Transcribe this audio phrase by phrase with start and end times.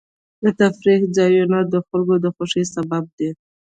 [0.43, 3.29] د تفریح ځایونه د خلکو د خوښۍ سبب دي.